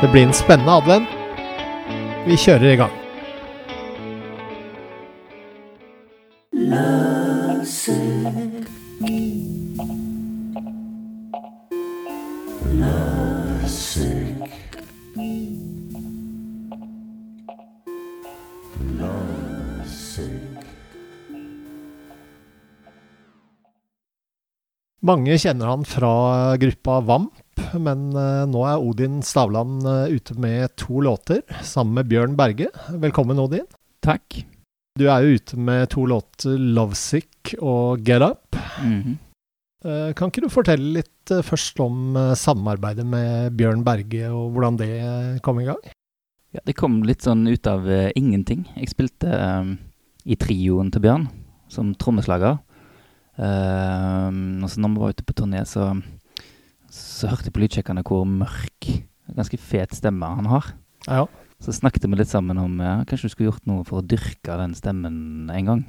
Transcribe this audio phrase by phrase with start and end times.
[0.00, 1.08] Det blir en spennende advent.
[2.22, 2.94] Vi kjører i gang.
[25.08, 26.12] Mange kjenner han fra
[26.60, 27.34] gruppa Vamp,
[27.76, 32.70] men eh, nå er Odin Stavland eh, ute med to låter sammen med Bjørn Berge.
[32.88, 33.66] Velkommen, Odin.
[34.04, 34.40] Takk.
[34.98, 38.58] Du er jo ute med to låter, 'Lovesick' og 'Get Up'.
[38.82, 39.16] Mm -hmm.
[40.14, 45.60] Kan ikke du fortelle litt først om samarbeidet med Bjørn Berge, og hvordan det kom
[45.60, 45.78] i gang?
[46.54, 48.64] Ja, det kom litt sånn ut av uh, ingenting.
[48.78, 49.74] Jeg spilte um,
[50.24, 51.28] i trioen til Bjørn
[51.68, 52.56] som trommeslager.
[53.36, 54.32] Uh,
[54.64, 55.90] og så når vi var ute på turné, så,
[56.98, 58.88] så hørte jeg på lydsjekkene hvor mørk,
[59.36, 60.72] ganske fet stemme han har.
[61.06, 61.26] Ja.
[61.62, 64.58] Så snakket vi litt sammen om ja, kanskje du skulle gjort noe for å dyrke
[64.60, 65.84] den stemmen en gang.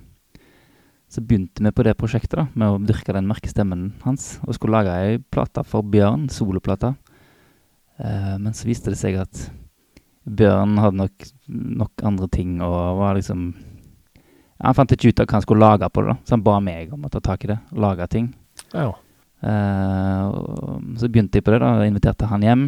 [1.10, 4.58] Så begynte vi på det prosjektet da, med å dyrke den mørke stemmen hans, og
[4.58, 6.94] skulle lage ei plate for Bjørn, soloplate.
[7.98, 9.44] Eh, men så viste det seg at
[10.30, 15.30] Bjørn hadde nok, nok andre ting og var liksom ja, Han fant ikke ut av
[15.30, 17.46] hva han skulle lage på det, da, så han ba meg om å ta tak
[17.46, 17.62] i det.
[17.74, 18.34] Lage ting.
[18.74, 18.90] ja.
[18.94, 19.09] Og
[19.44, 21.72] så begynte jeg på det, da.
[21.88, 22.66] Inviterte han hjem.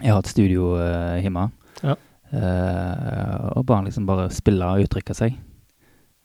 [0.00, 1.50] Jeg har et studio eh, hjemme.
[1.84, 1.96] Ja.
[2.30, 5.36] Eh, og ba han liksom bare spille og uttrykke seg.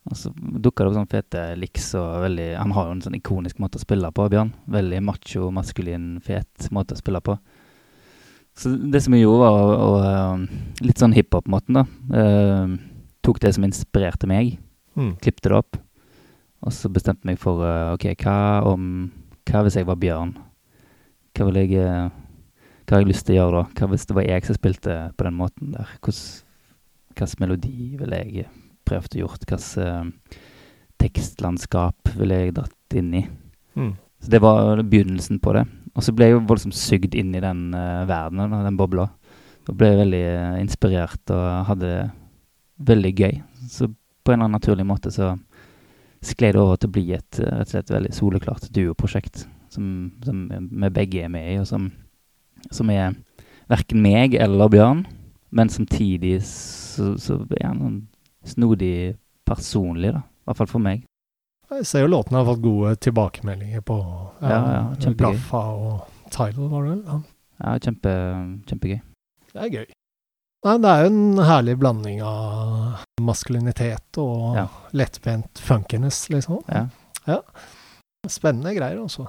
[0.05, 3.15] Og så dukka det opp sånn fete liks og veldig Han har jo en sånn
[3.17, 4.51] ikonisk måte å spille på, Bjørn.
[4.69, 7.39] Veldig macho, maskulin, fet måte å spille på.
[8.55, 10.45] Så det som jeg gjorde, var å, å eh,
[10.85, 11.83] Litt sånn hiphop-måten, da.
[12.11, 12.75] Uh,
[13.25, 14.59] tok det som inspirerte meg
[14.95, 15.17] Mm.
[15.19, 15.77] klippte det opp.
[16.63, 19.11] Og så bestemte jeg meg for uh, ok, hva om
[19.45, 20.35] Hva hvis jeg var Bjørn?
[21.35, 22.09] Hva vil jeg eh,
[22.85, 23.63] Hva har jeg lyst til å gjøre da?
[23.77, 25.93] Hva hvis det var jeg som spilte på den måten der?
[26.05, 28.47] Hvilken melodi ville jeg
[28.85, 29.47] prøvd å gjort?
[29.49, 30.41] Hvilket
[31.01, 33.23] tekstlandskap ville jeg dratt inn i?
[33.75, 33.93] Mm.
[34.21, 35.65] Så det var begynnelsen på det.
[35.95, 39.07] Og så ble jeg jo voldsomt sugd inn i den uh, verdenen, den bobla.
[39.65, 42.01] Og ble veldig eh, inspirert og hadde det
[42.85, 43.39] veldig gøy.
[43.65, 45.31] Så på en eller annen naturlig måte så
[46.27, 49.87] sklei det over til å bli et eh, rett og slett veldig soleklart duoprosjekt som,
[50.25, 51.89] som vi begge er med i, og som,
[52.71, 53.17] som er
[53.71, 55.03] verken meg eller Bjørn,
[55.55, 57.99] men samtidig så, så er han sånn
[58.45, 59.15] snodig
[59.47, 60.21] personlig, da.
[60.21, 61.05] I hvert fall for meg.
[61.73, 63.95] Jeg ser jo låtene har fått gode tilbakemeldinger på
[64.45, 64.59] Ja,
[65.01, 65.13] ja.
[65.17, 67.01] Blaffa og Tidal, var det vel?
[67.07, 67.17] Ja.
[67.55, 68.13] Ja, kjempe,
[68.69, 68.99] kjempegøy.
[69.53, 69.85] Det er gøy.
[70.65, 74.67] Nei, det er jo en herlig blanding av maskulinitet og Ja.
[74.97, 76.63] lettbent funkiness, liksom.
[76.67, 76.87] Ja.
[77.29, 77.39] ja.
[78.27, 79.27] Spennende greier, altså.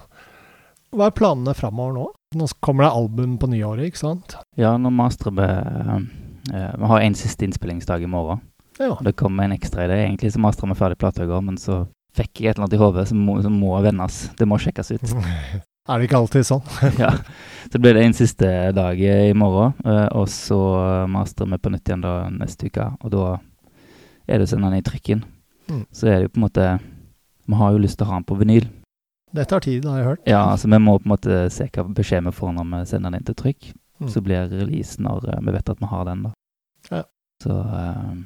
[0.97, 2.07] Hva er planene framover nå?
[2.41, 4.37] Nå kommer det album på nyåret, ikke sant?
[4.57, 8.41] Ja, nå mastrer vi eh, Vi har en siste innspillingsdag i morgen.
[8.79, 8.97] Ja.
[9.05, 10.01] Det kommer en ekstra i det.
[10.07, 11.83] Egentlig så mastrer vi ferdig plata i går, men så
[12.17, 14.31] fikk jeg et eller annet i hodet som må, som må vendes.
[14.39, 15.03] Det må sjekkes ut.
[15.87, 16.65] Er det ikke alltid sånn?
[17.03, 17.13] ja.
[17.71, 20.59] Så blir det en siste dag i morgen, eh, og så
[21.11, 22.89] master vi på nytt igjen da neste uke.
[23.07, 23.27] Og da
[24.27, 25.23] er det å sende den i trykken.
[25.71, 25.85] Mm.
[25.95, 26.67] Så er det jo på en måte
[27.47, 28.65] Vi har jo lyst til å ha den på vinyl.
[29.35, 30.23] Det tar tid, har jeg hørt.
[30.27, 33.13] Ja, altså vi må på en måte se hva beskjed vi får når vi sender
[33.13, 33.69] den inn til trykk.
[34.01, 34.09] Mm.
[34.13, 36.33] Så blir release når eh, vi vet at vi har den, da.
[36.91, 37.03] Ja.
[37.45, 38.17] Så eh,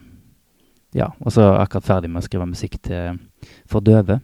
[0.97, 1.13] Ja.
[1.21, 3.21] Og så er jeg akkurat ferdig med å skrive musikk til
[3.69, 4.21] for døve.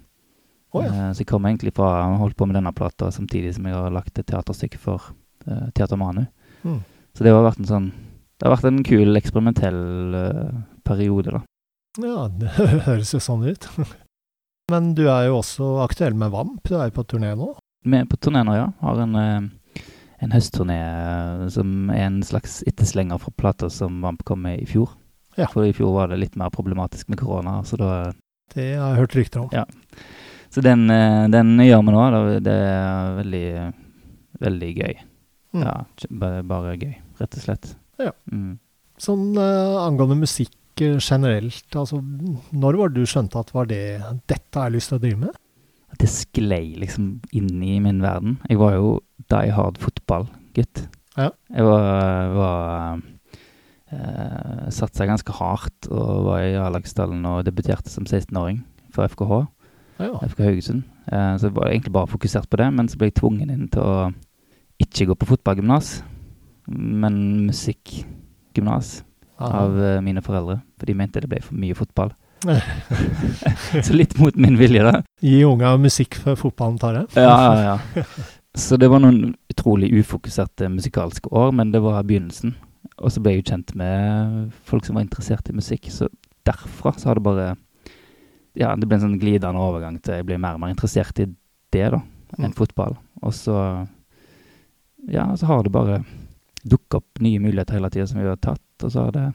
[0.77, 0.93] Å ja.
[0.93, 3.77] Eh, så jeg kommer egentlig fra Jeg holdt på med denne plata samtidig som jeg
[3.77, 5.11] har lagt et teaterstykke for
[5.49, 6.27] uh, Teater Manu.
[6.67, 6.81] Mm.
[7.17, 7.91] Så det har vært en sånn
[8.37, 9.83] Det har vært en kul, eksperimentell
[10.17, 10.57] uh,
[10.87, 11.45] periode, da.
[12.05, 12.53] ja, det
[12.89, 13.69] høres jo sånn ut.
[14.73, 16.59] Men du er jo også aktuell med Vamp.
[16.67, 17.53] Du er jo på turné nå.
[17.87, 18.67] Vi er på turné nå, ja.
[18.83, 20.79] Har en, en høstturné
[21.55, 24.91] som er en slags etterslenger fra plata som Vamp kom med i fjor.
[25.37, 25.47] Ja.
[25.53, 27.91] For i fjor var det litt mer problematisk med korona, så da
[28.55, 29.51] Det har jeg hørt rykter om.
[29.55, 29.67] Ja.
[30.57, 32.05] Så den, eh, den gjør vi nå.
[32.41, 33.49] Det er veldig,
[34.41, 34.95] veldig gøy.
[35.53, 35.65] Mm.
[35.67, 35.75] Ja,
[36.49, 37.75] bare, gøy, rett og slett.
[38.01, 38.15] Ja.
[38.33, 38.55] Mm.
[39.01, 43.83] Sånn uh, angående musikk eh, generelt, altså når var det du skjønte at var det
[44.25, 45.43] dette har jeg lyst til å drive med?
[45.97, 48.37] det sklei liksom inn i min verden.
[48.51, 48.97] Jeg var jo
[49.33, 50.83] die hard fotballgutt.
[51.17, 51.31] Ja.
[51.49, 52.99] Jeg var, var
[53.93, 58.61] uh, Satsa ganske hardt og var i A-lagstallen og debuterte som 16-åring
[58.93, 59.47] for FKH,
[59.99, 60.13] Ja.
[60.29, 60.85] FK Haugesund.
[61.07, 63.67] Eh, så jeg var egentlig bare fokusert på det, men så ble jeg tvungen inn
[63.73, 63.97] til å
[64.83, 65.91] ikke gå på fotballgymnas,
[66.69, 69.01] men musikkgymnas
[69.41, 72.13] av eh, mine foreldre, for de mente det ble for mye fotball.
[73.87, 75.01] så litt mot min vilje, da.
[75.25, 77.07] Gi unga musikk før fotballen tar det.
[77.17, 78.07] Ja, ja, ja.
[78.57, 82.55] Så det var noen utrolig ufokuserte musikalske år, men det var begynnelsen.
[83.05, 86.09] Og så ble jeg jo kjent med folk som var interessert i musikk, så
[86.47, 87.49] derfra så har det bare
[88.57, 91.27] Ja, det ble en sånn glidende overgang til jeg ble mer og mer interessert i
[91.29, 92.01] det, da,
[92.39, 92.57] enn Mm.
[92.57, 92.97] fotball.
[93.23, 93.87] Og så
[95.09, 96.05] Ja, så har det bare
[96.67, 99.35] dukka opp nye muligheter hele tida som vi har tatt, og så har det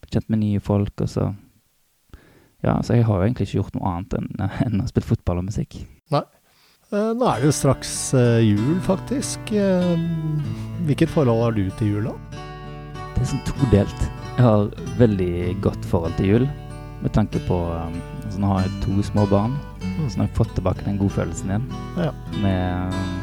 [0.00, 1.34] blitt kjent med nye folk, og så
[2.62, 4.28] Ja, så jeg har jo egentlig ikke gjort noe annet enn,
[4.66, 5.86] enn å spille fotball og musikk.
[6.10, 6.22] Nei.
[6.90, 9.38] Nå er det jo straks eh, jul, faktisk.
[9.52, 9.96] Eh,
[10.88, 12.14] Hvilket forhold har du til jula?
[13.14, 14.00] Det er sånn todelt.
[14.38, 14.68] Jeg har
[14.98, 16.46] veldig godt forhold til jul,
[17.02, 17.58] med tanke på
[18.28, 21.52] altså Nå har jeg to små barn, så nå har jeg fått tilbake den godfølelsen
[21.52, 21.66] igjen.
[21.96, 22.12] Ja.
[22.42, 23.16] Med um,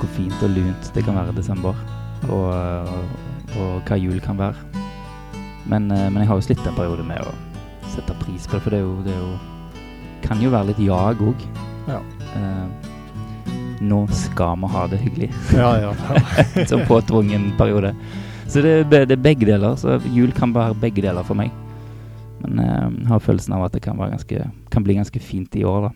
[0.00, 1.78] hvor fint og lunt det kan være i desember,
[2.26, 4.82] og, og, og hva jul kan være.
[5.70, 7.34] Men, eh, men jeg har jo slitt en periode med å
[7.92, 9.32] sette pris på det, for det er jo, det er jo
[10.24, 11.46] kan jo være litt jag òg.
[11.90, 12.00] Ja.
[13.82, 15.30] nå skal vi ha det hyggelig.
[15.58, 15.94] Ja, ja.
[16.54, 16.66] ja.
[16.70, 17.94] Som påtvungen periode.
[18.46, 19.74] Så det, det er begge deler.
[19.76, 21.50] Så jul kan være begge deler for meg.
[22.42, 25.64] Men eh, jeg har følelsen av at det kan, ganske, kan bli ganske fint i
[25.68, 25.92] år, da.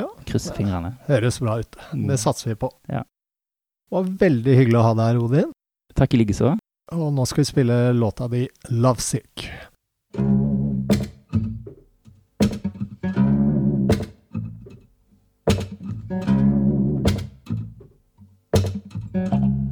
[0.00, 0.08] Ja.
[0.26, 0.96] Krysse fingrene.
[1.06, 1.78] Høres bra ut.
[1.92, 2.08] Mm.
[2.10, 2.72] Det satser vi på.
[2.90, 3.04] Ja.
[3.04, 5.52] Det var veldig hyggelig å ha deg her, Odin.
[5.94, 6.56] Takk i likeså.
[6.94, 9.48] Og nå skal vi spille låta di 'Lovesick'.
[19.14, 19.63] I'm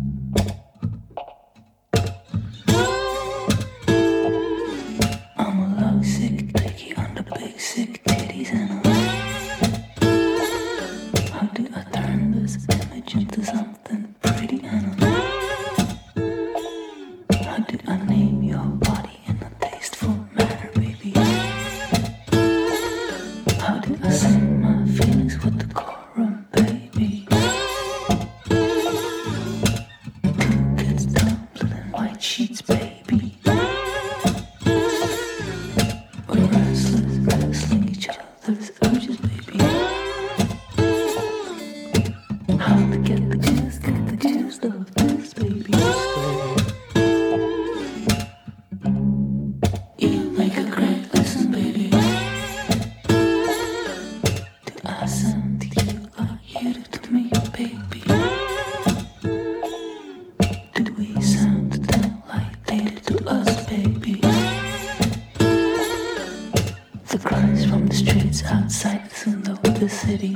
[69.83, 70.29] the city.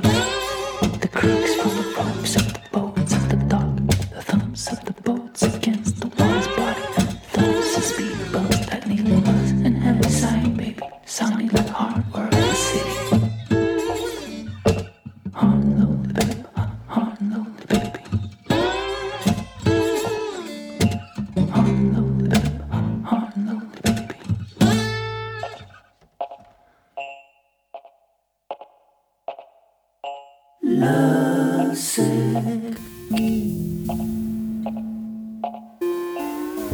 [0.99, 2.56] The creaks from the ropes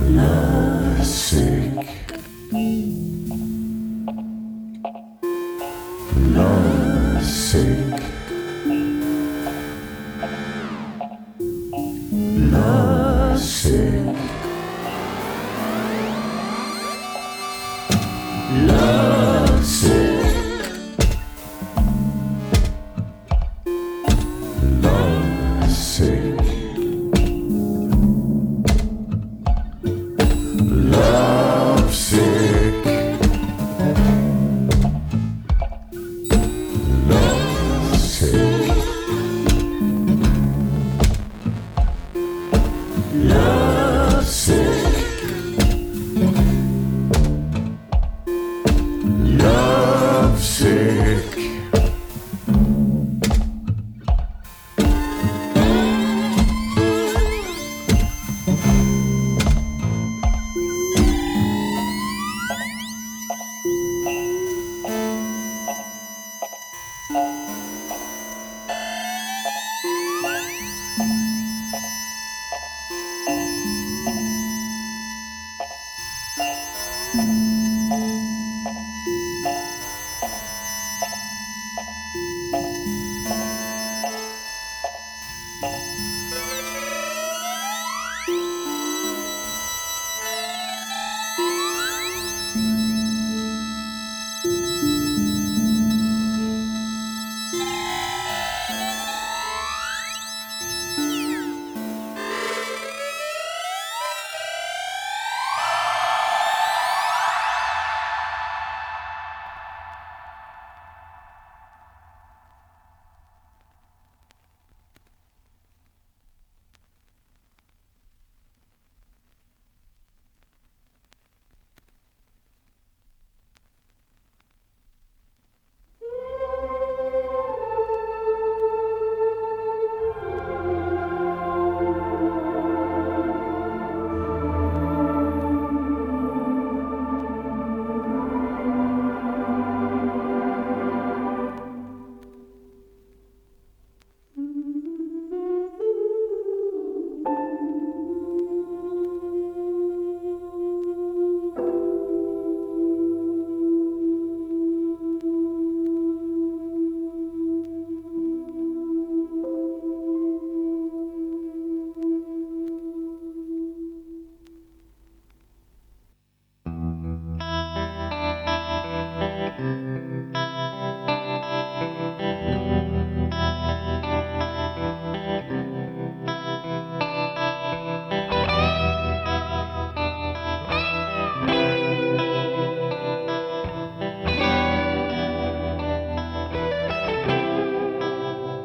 [0.01, 1.62] Lovesick.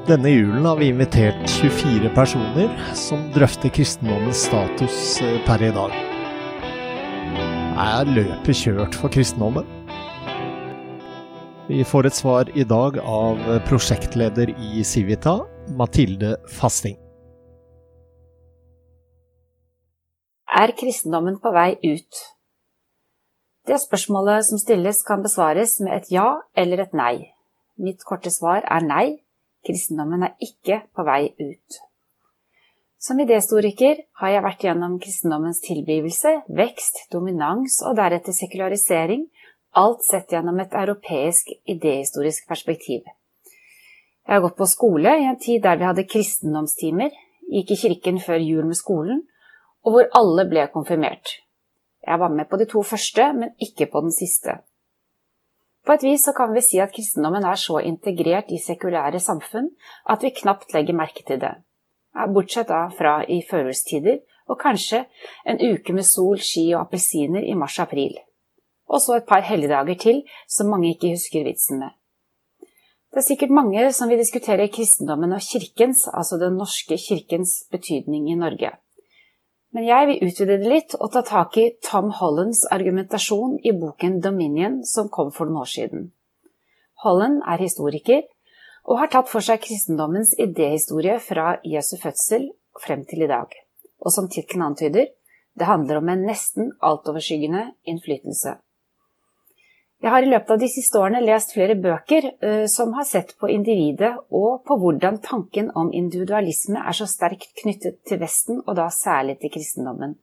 [0.09, 5.93] Denne julen har vi invitert 24 personer som drøfter kristendommens status eh, per i dag.
[7.85, 9.69] Er løpet kjørt for kristendommen?
[11.69, 15.37] Vi får et svar i dag av prosjektleder i Civita,
[15.77, 16.97] Mathilde Fasting.
[20.49, 22.25] Er kristendommen på vei ut?
[23.69, 27.17] Det spørsmålet som stilles kan besvares med et ja eller et nei.
[27.77, 29.09] Mitt korte svar er nei,
[29.67, 31.79] kristendommen er ikke på vei ut.
[32.99, 39.29] Som idéhistoriker har jeg vært gjennom kristendommens tilblivelse, vekst, dominans og deretter sekularisering,
[39.79, 43.07] alt sett gjennom et europeisk idéhistorisk perspektiv.
[44.27, 47.15] Jeg har gått på skole i en tid der vi hadde kristendomstimer,
[47.49, 49.23] gikk i kirken før jul med skolen,
[49.87, 51.39] og hvor alle ble konfirmert.
[52.05, 54.59] Jeg var med på de to første, men ikke på den siste.
[55.89, 59.71] På et vis så kan vi si at kristendommen er så integrert i sekulære samfunn
[60.13, 61.55] at vi knapt legger merke til det.
[62.35, 64.19] Bortsett da fra i førjulstider
[64.53, 65.07] og kanskje
[65.49, 68.19] en uke med sol, ski og appelsiner i mars-april.
[68.89, 71.97] Og så et par helligdager til som mange ikke husker vitsen med.
[73.09, 78.29] Det er sikkert mange som vil diskutere kristendommen og kirkens, altså Den norske kirkens, betydning
[78.29, 78.77] i Norge.
[79.77, 84.21] Men jeg vil utvide det litt og ta tak i Tom Hollands argumentasjon i boken
[84.25, 86.07] Dominion som kom for noen år siden.
[87.05, 88.25] Holland er historiker
[88.89, 92.49] og har tatt for seg kristendommens idéhistorie fra Jesu fødsel
[92.81, 93.53] frem til i dag.
[94.01, 95.11] Og som tittelen antyder,
[95.59, 98.57] det handler om en nesten altoverskyggende innflytelse.
[99.99, 103.33] Jeg har i løpet av de siste årene lest flere bøker uh, som har sett
[103.41, 108.77] på individet og på hvordan tanken om individualisme er så sterkt knyttet til Vesten, og
[108.79, 110.15] da særlig til kristendommen.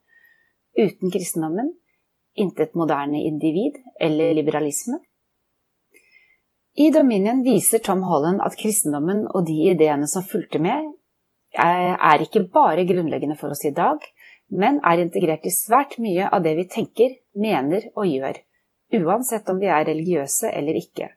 [0.79, 1.73] Uten kristendommen
[2.39, 5.01] intet moderne individ eller liberalisme.
[6.75, 10.91] I Dominion viser Tom Holland at kristendommen og de ideene som fulgte med,
[11.55, 14.01] er ikke bare grunnleggende for oss i dag,
[14.51, 18.43] men er integrert i svært mye av det vi tenker, mener og gjør
[18.93, 21.09] uansett om vi er religiøse eller ikke.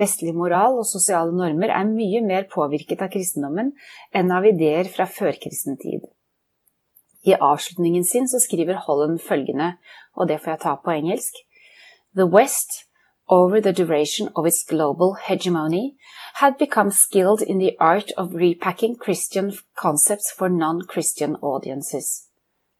[0.00, 3.70] Vestlig moral og sosiale normer er mye mer påvirket av kristendommen
[4.14, 6.02] enn av ideer fra førkristen tid.
[7.24, 9.76] I avslutningen sin så skriver Holland følgende,
[10.16, 11.38] og det får jeg ta på engelsk.
[12.14, 12.84] The West,
[13.28, 15.94] over the duration of its global hegemony,
[16.34, 22.28] had become skilled in the art of repacking Christian concepts for non-Christian audiences.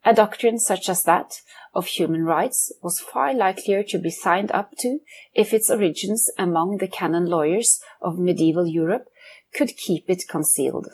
[0.05, 1.41] A doctrine such as that
[1.75, 4.99] of human rights was far likelier to be signed up to
[5.35, 9.09] if its origins among the canon lawyers of medieval Europe
[9.57, 10.89] could keep it concealed.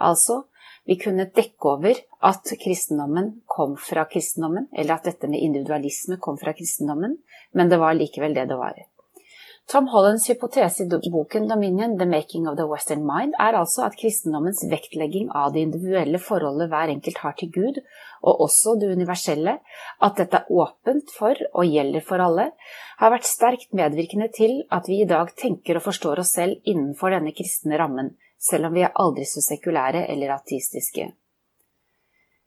[0.00, 0.42] Altså,
[0.84, 6.38] vi kunne dekke over at kristendommen kom fra kristendommen, eller at dette med individualisme kom
[6.38, 7.18] fra kristendommen,
[7.52, 8.78] men det var likevel det det var.
[9.68, 13.98] Tom Hollands hypotese i boken Dominion, The Making of the Western Mind, er altså at
[14.00, 17.82] kristendommens vektlegging av det individuelle forholdet hver enkelt har til Gud,
[18.24, 19.58] og også det universelle,
[20.00, 22.48] at dette er åpent for og gjelder for alle,
[23.02, 27.12] har vært sterkt medvirkende til at vi i dag tenker og forstår oss selv innenfor
[27.12, 31.10] denne kristne rammen, selv om vi er aldri så sekulære eller ateistiske.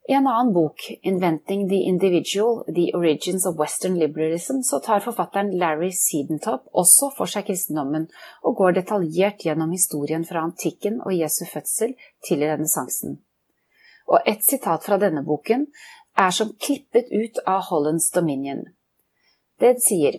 [0.08, 5.58] I en annen bok, 'Inventing the Individual The Origins of Western Liberalism', så tar forfatteren
[5.58, 8.08] Larry Sedentop også for seg kristendommen
[8.42, 11.94] og går detaljert gjennom historien fra antikken og Jesu fødsel
[12.26, 13.20] til renessansen.
[14.08, 15.66] Og et sitat fra denne boken
[16.18, 18.64] er som klippet ut av Hollands Dominion.
[19.60, 20.18] Det sier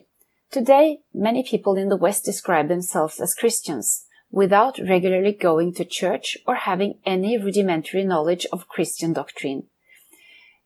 [0.53, 6.37] Today, many people in the West describe themselves as Christians, without regularly going to church
[6.47, 9.67] or having any rudimentary knowledge of Christian doctrine.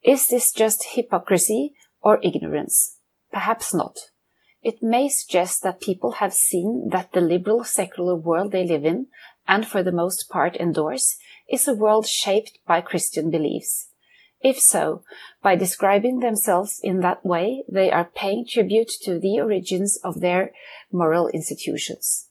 [0.04, 2.98] Is this just hypocrisy or ignorance?
[3.32, 3.98] Perhaps not.
[4.62, 9.08] It may suggest that people have seen that the liberal secular world they live in,
[9.48, 11.18] and for the most part endorse,
[11.50, 13.90] is a world shaped by Christian beliefs.
[14.42, 15.04] If so,
[15.42, 20.52] by describing themselves in that way, they are paying tribute to the origins of their
[20.92, 22.27] moral institutions.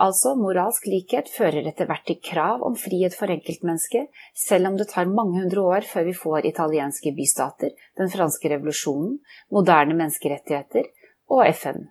[0.00, 4.08] Altså, moralsk likhet fører etter hvert til krav om frihet for enkeltmennesket,
[4.46, 9.18] selv om det tar mange hundre år før vi får italienske bystater, den franske revolusjonen,
[9.52, 10.88] moderne menneskerettigheter
[11.28, 11.90] og FN.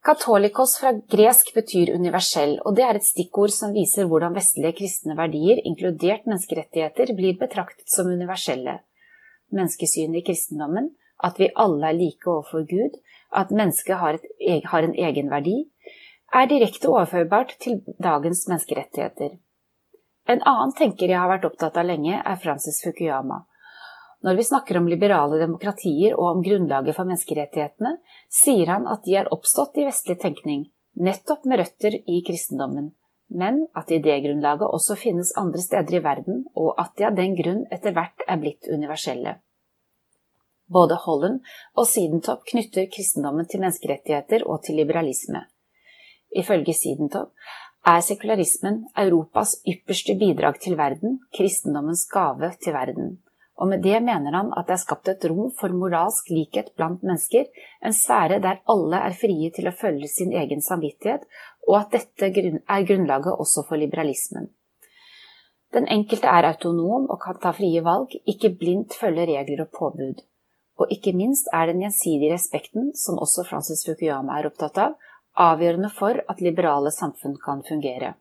[0.00, 5.14] Katolikos fra gresk betyr universell, og det er et stikkord som viser hvordan vestlige kristne
[5.18, 8.78] verdier, inkludert menneskerettigheter, blir betraktet som universelle.
[9.52, 12.96] Menneskesynet i kristendommen, at vi alle er like overfor Gud,
[13.36, 15.58] at mennesket har, et, har en egenverdi,
[16.34, 19.38] er direkte overførbart til dagens menneskerettigheter.
[20.30, 23.42] En annen tenker jeg har vært opptatt av lenge, er Francis Fukuyama.
[24.22, 27.96] Når vi snakker om liberale demokratier og om grunnlaget for menneskerettighetene,
[28.28, 32.90] sier han at de er oppstått i vestlig tenkning, nettopp med røtter i kristendommen,
[33.32, 37.64] men at idégrunnlaget også finnes andre steder i verden, og at de av den grunn
[37.72, 39.38] etter hvert er blitt universelle.
[40.70, 41.40] Både Holland
[41.74, 45.48] og Sidentopp knytter kristendommen til menneskerettigheter og til liberalisme.
[46.36, 47.32] Ifølge Sidentov,
[47.86, 53.18] er sekularismen Europas ypperste bidrag til verden, kristendommens gave til verden
[53.60, 57.02] og med det mener han at det er skapt et rom for moralsk likhet blant
[57.04, 57.44] mennesker,
[57.84, 61.26] en sfære der alle er frie til å følge sin egen samvittighet,
[61.68, 64.48] og at dette er grunnlaget også for liberalismen.
[65.76, 70.24] Den enkelte er autonom og kan ta frie valg, ikke blindt følge regler og påbud.
[70.80, 74.96] Og ikke minst er den gjensidige respekten, som også Francis Fukuyama er opptatt av,
[75.40, 78.14] avgjørende for at liberale samfunn kan fungere.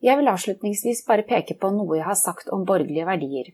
[0.00, 3.52] Jeg vil avslutningsvis bare peke på noe jeg har sagt om borgerlige verdier.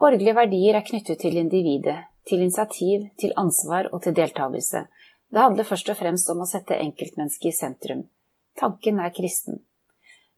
[0.00, 4.86] Borgerlige verdier er knyttet til individet, til initiativ, til ansvar og til deltakelse.
[5.30, 8.06] Det handler først og fremst om å sette enkeltmennesket i sentrum.
[8.58, 9.60] Tanken er kristen.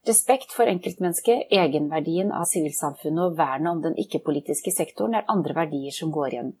[0.07, 5.95] Respekt for enkeltmennesket, egenverdien av sivilsamfunnet og vernet om den ikke-politiske sektoren er andre verdier
[5.95, 6.53] som går igjen.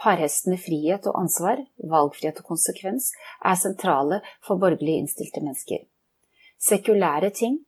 [0.00, 3.12] Parhestene frihet og ansvar, valgfrihet og konsekvens
[3.44, 5.84] er sentrale for borgerlig innstilte mennesker.
[6.58, 7.60] Sekulære ting,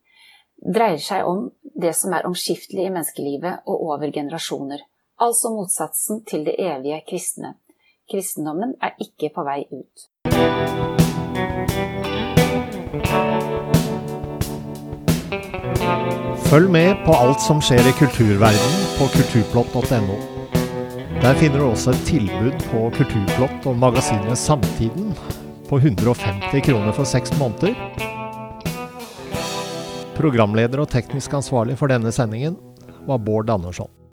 [0.74, 4.82] dreier seg om det som er omskiftelig i menneskelivet og over generasjoner,
[5.20, 7.54] altså motsatsen til det evige kristne.
[8.10, 10.06] Kristendommen er ikke på vei ut.
[16.46, 20.35] Følg med på alt som skjer i kulturverdenen på kulturplott.no.
[21.22, 25.14] Der finner du også et tilbud på Kulturplott og magasinet Samtiden
[25.66, 27.74] på 150 kroner for seks måneder
[30.16, 32.60] Programleder og teknisk ansvarlig for denne sendingen
[33.08, 33.96] var Bård Andersson.